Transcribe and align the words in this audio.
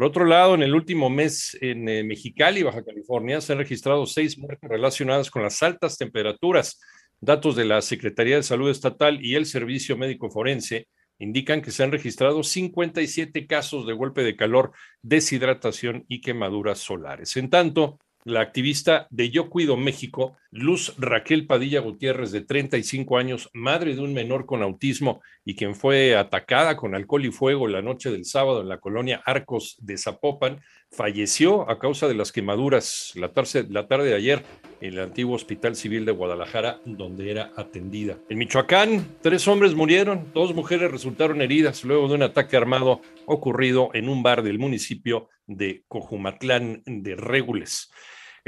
Por 0.00 0.06
otro 0.08 0.24
lado, 0.24 0.54
en 0.54 0.62
el 0.62 0.74
último 0.74 1.10
mes 1.10 1.58
en 1.60 1.86
eh, 1.86 2.02
Mexicali, 2.02 2.62
Baja 2.62 2.82
California, 2.82 3.38
se 3.42 3.52
han 3.52 3.58
registrado 3.58 4.06
seis 4.06 4.38
muertes 4.38 4.70
relacionadas 4.70 5.30
con 5.30 5.42
las 5.42 5.62
altas 5.62 5.98
temperaturas. 5.98 6.80
Datos 7.20 7.54
de 7.54 7.66
la 7.66 7.82
Secretaría 7.82 8.36
de 8.36 8.42
Salud 8.42 8.70
Estatal 8.70 9.22
y 9.22 9.34
el 9.34 9.44
Servicio 9.44 9.98
Médico 9.98 10.30
Forense 10.30 10.88
indican 11.18 11.60
que 11.60 11.70
se 11.70 11.82
han 11.82 11.92
registrado 11.92 12.42
57 12.42 13.46
casos 13.46 13.86
de 13.86 13.92
golpe 13.92 14.22
de 14.22 14.36
calor, 14.36 14.72
deshidratación 15.02 16.06
y 16.08 16.22
quemaduras 16.22 16.78
solares. 16.78 17.36
En 17.36 17.50
tanto, 17.50 17.98
la 18.24 18.40
activista 18.40 19.06
de 19.10 19.30
Yo 19.30 19.48
Cuido 19.48 19.76
México, 19.76 20.36
Luz 20.50 20.94
Raquel 20.98 21.46
Padilla 21.46 21.80
Gutiérrez, 21.80 22.32
de 22.32 22.42
35 22.42 23.16
años, 23.16 23.50
madre 23.52 23.94
de 23.94 24.00
un 24.00 24.12
menor 24.12 24.46
con 24.46 24.62
autismo 24.62 25.20
y 25.44 25.54
quien 25.54 25.74
fue 25.74 26.16
atacada 26.16 26.76
con 26.76 26.94
alcohol 26.94 27.24
y 27.24 27.30
fuego 27.30 27.68
la 27.68 27.82
noche 27.82 28.10
del 28.10 28.24
sábado 28.24 28.60
en 28.60 28.68
la 28.68 28.78
colonia 28.78 29.22
Arcos 29.24 29.76
de 29.80 29.96
Zapopan, 29.96 30.60
falleció 30.90 31.70
a 31.70 31.78
causa 31.78 32.08
de 32.08 32.14
las 32.14 32.32
quemaduras 32.32 33.12
la 33.14 33.32
tarde, 33.32 33.66
la 33.70 33.86
tarde 33.86 34.08
de 34.08 34.16
ayer 34.16 34.42
en 34.80 34.94
el 34.94 35.00
antiguo 35.00 35.36
Hospital 35.36 35.76
Civil 35.76 36.04
de 36.04 36.12
Guadalajara, 36.12 36.80
donde 36.84 37.30
era 37.30 37.52
atendida. 37.56 38.18
En 38.28 38.38
Michoacán, 38.38 39.16
tres 39.22 39.46
hombres 39.46 39.74
murieron, 39.74 40.30
dos 40.34 40.54
mujeres 40.54 40.90
resultaron 40.90 41.42
heridas 41.42 41.84
luego 41.84 42.08
de 42.08 42.14
un 42.14 42.22
ataque 42.22 42.56
armado 42.56 43.00
ocurrido 43.26 43.90
en 43.94 44.08
un 44.08 44.22
bar 44.22 44.42
del 44.42 44.58
municipio 44.58 45.28
de 45.56 45.84
Cojumatlán 45.88 46.82
de 46.86 47.16
Régules. 47.16 47.90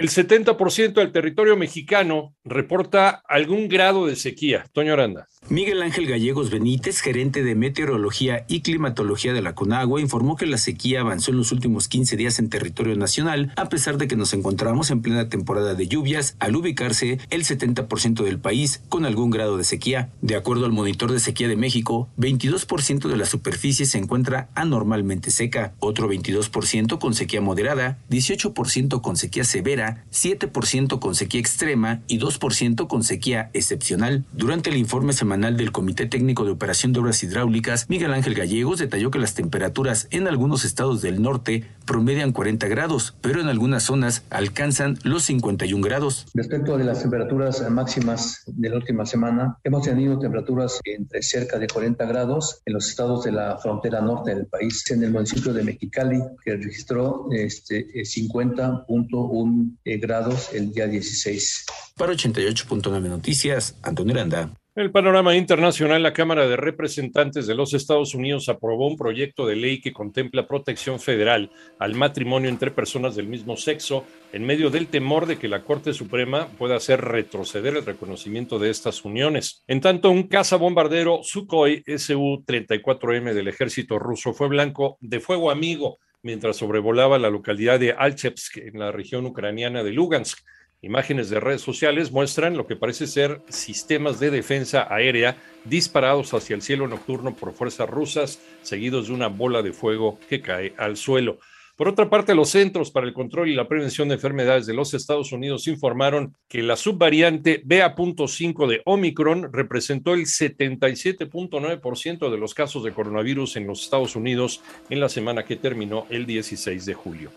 El 0.00 0.08
70% 0.08 0.94
del 0.94 1.12
territorio 1.12 1.58
mexicano 1.58 2.34
reporta 2.42 3.22
algún 3.28 3.68
grado 3.68 4.06
de 4.06 4.16
sequía. 4.16 4.64
Toño 4.72 4.94
Aranda. 4.94 5.28
Miguel 5.50 5.82
Ángel 5.82 6.06
Gallegos 6.06 6.50
Benítez, 6.50 7.00
gerente 7.00 7.42
de 7.42 7.54
Meteorología 7.54 8.46
y 8.48 8.62
Climatología 8.62 9.34
de 9.34 9.42
la 9.42 9.54
Conagua, 9.54 10.00
informó 10.00 10.36
que 10.36 10.46
la 10.46 10.56
sequía 10.56 11.02
avanzó 11.02 11.32
en 11.32 11.36
los 11.36 11.52
últimos 11.52 11.86
15 11.88 12.16
días 12.16 12.38
en 12.38 12.48
territorio 12.48 12.96
nacional, 12.96 13.52
a 13.56 13.68
pesar 13.68 13.98
de 13.98 14.08
que 14.08 14.16
nos 14.16 14.32
encontramos 14.32 14.90
en 14.90 15.02
plena 15.02 15.28
temporada 15.28 15.74
de 15.74 15.86
lluvias, 15.86 16.34
al 16.38 16.56
ubicarse 16.56 17.18
el 17.28 17.44
70% 17.44 18.22
del 18.24 18.38
país 18.38 18.82
con 18.88 19.04
algún 19.04 19.28
grado 19.28 19.58
de 19.58 19.64
sequía. 19.64 20.08
De 20.22 20.34
acuerdo 20.34 20.64
al 20.64 20.72
monitor 20.72 21.12
de 21.12 21.20
sequía 21.20 21.48
de 21.48 21.56
México, 21.56 22.08
22% 22.16 23.06
de 23.06 23.16
la 23.18 23.26
superficie 23.26 23.84
se 23.84 23.98
encuentra 23.98 24.48
anormalmente 24.54 25.30
seca, 25.30 25.74
otro 25.78 26.08
22% 26.08 26.98
con 26.98 27.12
sequía 27.12 27.42
moderada, 27.42 27.98
18% 28.08 29.02
con 29.02 29.16
sequía 29.18 29.44
severa, 29.44 29.89
7% 30.12 30.98
con 30.98 31.14
sequía 31.14 31.40
extrema 31.40 32.00
y 32.06 32.18
2% 32.18 32.86
con 32.86 33.04
sequía 33.04 33.50
excepcional. 33.52 34.24
Durante 34.32 34.70
el 34.70 34.76
informe 34.76 35.12
semanal 35.12 35.56
del 35.56 35.72
Comité 35.72 36.06
Técnico 36.06 36.44
de 36.44 36.52
Operación 36.52 36.92
de 36.92 37.00
Obras 37.00 37.22
Hidráulicas, 37.22 37.86
Miguel 37.88 38.12
Ángel 38.12 38.34
Gallegos 38.34 38.78
detalló 38.78 39.10
que 39.10 39.18
las 39.18 39.34
temperaturas 39.34 40.08
en 40.10 40.28
algunos 40.28 40.64
estados 40.64 41.02
del 41.02 41.22
norte 41.22 41.64
promedian 41.90 42.30
40 42.30 42.68
grados, 42.68 43.16
pero 43.20 43.40
en 43.40 43.48
algunas 43.48 43.82
zonas 43.82 44.22
alcanzan 44.30 44.96
los 45.02 45.24
51 45.24 45.82
grados. 45.82 46.26
Respecto 46.34 46.78
de 46.78 46.84
las 46.84 47.02
temperaturas 47.02 47.68
máximas 47.68 48.44
de 48.46 48.70
la 48.70 48.76
última 48.76 49.04
semana, 49.04 49.58
hemos 49.64 49.82
tenido 49.82 50.16
temperaturas 50.16 50.78
entre 50.84 51.20
cerca 51.20 51.58
de 51.58 51.66
40 51.66 52.04
grados 52.04 52.62
en 52.64 52.74
los 52.74 52.88
estados 52.88 53.24
de 53.24 53.32
la 53.32 53.58
frontera 53.58 54.00
norte 54.00 54.36
del 54.36 54.46
país, 54.46 54.88
en 54.92 55.02
el 55.02 55.10
municipio 55.10 55.52
de 55.52 55.64
Mexicali, 55.64 56.20
que 56.44 56.58
registró 56.58 57.26
este, 57.32 57.88
50.1 58.04 59.76
eh, 59.84 59.98
grados 59.98 60.50
el 60.54 60.70
día 60.70 60.86
16. 60.86 61.66
Para 61.96 62.12
88.9 62.12 63.00
Noticias, 63.08 63.74
Antonio 63.82 64.14
Aranda. 64.14 64.59
El 64.76 64.92
panorama 64.92 65.34
internacional, 65.34 66.00
la 66.00 66.12
Cámara 66.12 66.46
de 66.46 66.56
Representantes 66.56 67.48
de 67.48 67.56
los 67.56 67.74
Estados 67.74 68.14
Unidos 68.14 68.48
aprobó 68.48 68.86
un 68.86 68.96
proyecto 68.96 69.44
de 69.44 69.56
ley 69.56 69.80
que 69.80 69.92
contempla 69.92 70.46
protección 70.46 71.00
federal 71.00 71.50
al 71.80 71.96
matrimonio 71.96 72.48
entre 72.48 72.70
personas 72.70 73.16
del 73.16 73.26
mismo 73.26 73.56
sexo 73.56 74.04
en 74.32 74.46
medio 74.46 74.70
del 74.70 74.86
temor 74.86 75.26
de 75.26 75.38
que 75.38 75.48
la 75.48 75.64
Corte 75.64 75.92
Suprema 75.92 76.46
pueda 76.56 76.76
hacer 76.76 77.00
retroceder 77.00 77.78
el 77.78 77.84
reconocimiento 77.84 78.60
de 78.60 78.70
estas 78.70 79.04
uniones. 79.04 79.64
En 79.66 79.80
tanto, 79.80 80.08
un 80.08 80.28
cazabombardero 80.28 81.18
Sukhoi 81.24 81.82
Su-34M 81.84 83.32
del 83.32 83.48
ejército 83.48 83.98
ruso 83.98 84.34
fue 84.34 84.46
blanco 84.46 84.98
de 85.00 85.18
fuego 85.18 85.50
amigo 85.50 85.98
mientras 86.22 86.56
sobrevolaba 86.56 87.18
la 87.18 87.30
localidad 87.30 87.80
de 87.80 87.92
Alchevsk 87.92 88.58
en 88.58 88.78
la 88.78 88.92
región 88.92 89.26
ucraniana 89.26 89.82
de 89.82 89.90
Lugansk. 89.92 90.38
Imágenes 90.82 91.28
de 91.28 91.40
redes 91.40 91.60
sociales 91.60 92.10
muestran 92.10 92.56
lo 92.56 92.66
que 92.66 92.74
parece 92.74 93.06
ser 93.06 93.42
sistemas 93.48 94.18
de 94.18 94.30
defensa 94.30 94.86
aérea 94.88 95.36
disparados 95.66 96.32
hacia 96.32 96.56
el 96.56 96.62
cielo 96.62 96.88
nocturno 96.88 97.36
por 97.36 97.52
fuerzas 97.52 97.88
rusas, 97.88 98.40
seguidos 98.62 99.08
de 99.08 99.12
una 99.12 99.28
bola 99.28 99.60
de 99.60 99.74
fuego 99.74 100.18
que 100.28 100.40
cae 100.40 100.72
al 100.78 100.96
suelo. 100.96 101.38
Por 101.80 101.88
otra 101.88 102.10
parte, 102.10 102.34
los 102.34 102.50
Centros 102.50 102.90
para 102.90 103.06
el 103.06 103.14
Control 103.14 103.48
y 103.48 103.54
la 103.54 103.66
Prevención 103.66 104.06
de 104.06 104.16
Enfermedades 104.16 104.66
de 104.66 104.74
los 104.74 104.92
Estados 104.92 105.32
Unidos 105.32 105.66
informaron 105.66 106.36
que 106.46 106.62
la 106.62 106.76
subvariante 106.76 107.62
BA.5 107.64 108.66
de 108.66 108.82
Omicron 108.84 109.50
representó 109.50 110.12
el 110.12 110.26
77.9% 110.26 112.30
de 112.30 112.36
los 112.36 112.52
casos 112.52 112.84
de 112.84 112.92
coronavirus 112.92 113.56
en 113.56 113.66
los 113.66 113.82
Estados 113.82 114.14
Unidos 114.14 114.60
en 114.90 115.00
la 115.00 115.08
semana 115.08 115.46
que 115.46 115.56
terminó 115.56 116.06
el 116.10 116.26
16 116.26 116.84
de 116.84 116.92
julio. 116.92 117.32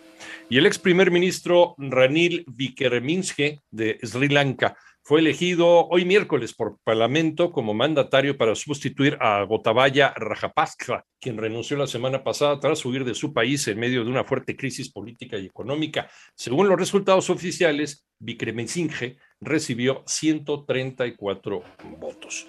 Y 0.50 0.58
el 0.58 0.66
ex 0.66 0.78
primer 0.78 1.10
ministro 1.10 1.74
Ranil 1.78 2.44
Vikramanske 2.46 3.62
de 3.72 3.98
Sri 4.04 4.28
Lanka 4.28 4.75
fue 5.06 5.19
elegido 5.19 5.88
hoy 5.90 6.06
miércoles 6.06 6.53
por 6.53 6.78
Parlamento 6.81 7.52
como 7.52 7.74
mandatario 7.74 8.38
para 8.38 8.56
sustituir 8.56 9.18
a 9.19 9.44
Gotabaya 9.44 10.14
Rajapaksa, 10.16 11.03
quien 11.19 11.38
renunció 11.38 11.75
la 11.75 11.88
semana 11.88 12.24
pasada 12.24 12.58
tras 12.62 12.86
huir 12.86 13.03
de 13.03 13.13
su 13.13 13.34
país 13.34 13.68
en 13.68 13.80
medio 13.80 14.06
de 14.06 14.09
una 14.09 14.24
fuerte 14.24 14.56
crisis 14.56 14.90
política 14.90 15.38
y 15.38 15.45
económica. 15.45 16.10
Según 16.36 16.69
los 16.69 16.80
resultados 16.80 17.30
oficiales, 17.30 18.07
Vikramanske 18.19 19.18
recibió 19.42 20.04
134 20.07 21.63
votos. 22.00 22.48